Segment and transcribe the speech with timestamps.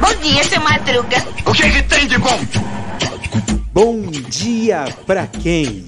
[0.00, 1.16] Bom dia, seu Madruga.
[1.44, 2.38] O que, que tem de bom?
[3.72, 5.86] Bom dia pra quem?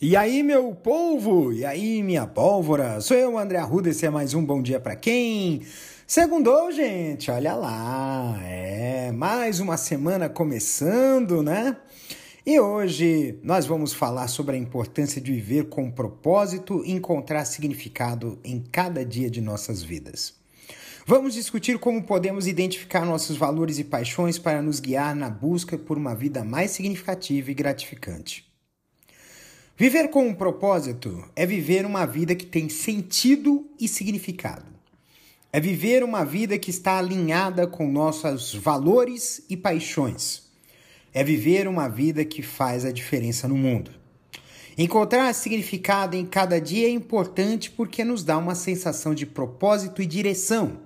[0.00, 1.52] E aí, meu povo?
[1.52, 3.00] E aí, minha pólvora?
[3.00, 5.62] Sou eu, André Arruda, esse é mais um Bom Dia Pra Quem?
[6.06, 11.76] Segundou, gente, olha lá, é mais uma semana começando, né?
[12.44, 18.38] E hoje nós vamos falar sobre a importância de viver com propósito e encontrar significado
[18.42, 20.32] em cada dia de nossas vidas.
[21.06, 25.98] Vamos discutir como podemos identificar nossos valores e paixões para nos guiar na busca por
[25.98, 28.50] uma vida mais significativa e gratificante.
[29.76, 34.66] Viver com um propósito é viver uma vida que tem sentido e significado.
[35.52, 40.49] É viver uma vida que está alinhada com nossos valores e paixões.
[41.12, 43.90] É viver uma vida que faz a diferença no mundo.
[44.78, 50.06] Encontrar significado em cada dia é importante porque nos dá uma sensação de propósito e
[50.06, 50.78] direção.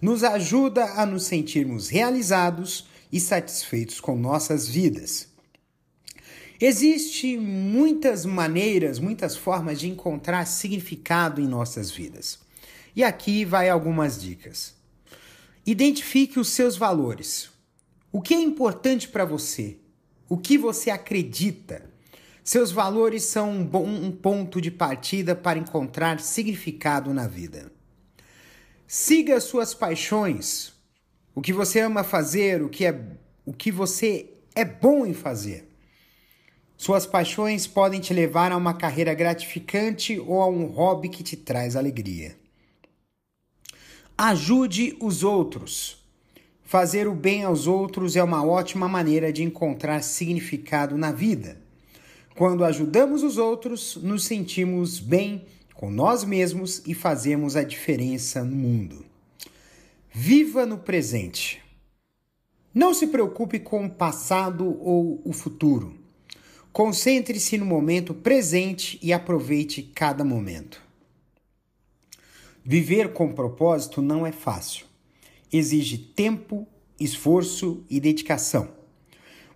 [0.00, 5.28] Nos ajuda a nos sentirmos realizados e satisfeitos com nossas vidas.
[6.60, 12.38] Existem muitas maneiras, muitas formas de encontrar significado em nossas vidas.
[12.96, 14.74] E aqui vai algumas dicas.
[15.66, 17.51] Identifique os seus valores.
[18.12, 19.78] O que é importante para você?
[20.28, 21.90] O que você acredita?
[22.44, 27.72] Seus valores são um bom um ponto de partida para encontrar significado na vida.
[28.86, 30.74] Siga suas paixões,
[31.34, 35.66] o que você ama fazer, o que é o que você é bom em fazer.
[36.76, 41.36] Suas paixões podem te levar a uma carreira gratificante ou a um hobby que te
[41.36, 42.36] traz alegria.
[44.18, 46.01] Ajude os outros.
[46.72, 51.60] Fazer o bem aos outros é uma ótima maneira de encontrar significado na vida.
[52.34, 58.56] Quando ajudamos os outros, nos sentimos bem com nós mesmos e fazemos a diferença no
[58.56, 59.04] mundo.
[60.10, 61.62] Viva no presente.
[62.72, 65.94] Não se preocupe com o passado ou o futuro.
[66.72, 70.82] Concentre-se no momento presente e aproveite cada momento.
[72.64, 74.90] Viver com propósito não é fácil.
[75.52, 76.66] Exige tempo,
[76.98, 78.68] esforço e dedicação.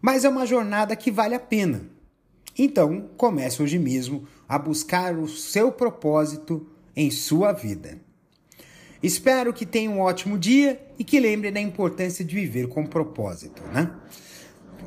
[0.01, 1.89] Mas é uma jornada que vale a pena.
[2.59, 8.01] Então, comece hoje mesmo a buscar o seu propósito em sua vida.
[9.03, 13.63] Espero que tenha um ótimo dia e que lembre da importância de viver com propósito,
[13.73, 13.91] né?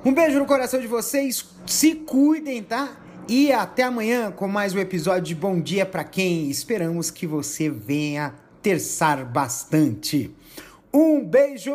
[0.03, 2.97] Um beijo no coração de vocês, se cuidem, tá?
[3.27, 6.49] E até amanhã com mais um episódio de Bom Dia para quem.
[6.49, 10.35] Esperamos que você venha terçar bastante.
[10.93, 11.73] Um beijo!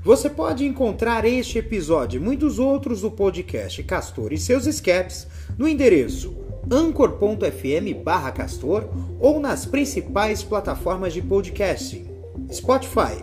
[0.06, 5.26] você pode encontrar este episódio e muitos outros do podcast Castor e seus escapes
[5.58, 6.32] no endereço
[6.70, 8.88] anchor.fm castor
[9.18, 12.06] ou nas principais plataformas de podcasting
[12.52, 13.20] Spotify,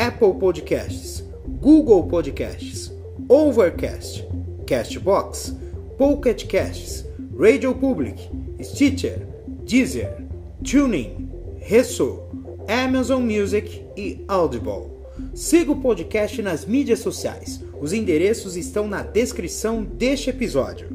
[0.00, 1.22] Apple Podcasts,
[1.60, 2.90] Google Podcasts,
[3.28, 4.24] Overcast,
[4.66, 5.54] Castbox,
[5.98, 7.04] Pocket Casts,
[7.36, 8.30] Radio Public,
[8.62, 9.26] Stitcher,
[9.66, 10.24] Deezer,
[10.64, 11.28] Tuning,
[11.58, 12.22] Resso,
[12.66, 14.90] Amazon Music e Audible.
[15.34, 17.62] Siga o podcast nas mídias sociais.
[17.78, 20.88] Os endereços estão na descrição deste episódio.